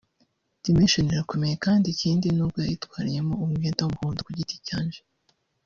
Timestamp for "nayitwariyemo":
2.59-3.33